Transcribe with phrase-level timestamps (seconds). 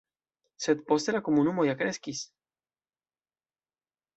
[0.65, 2.25] Sed poste la komunumo ja kreskis.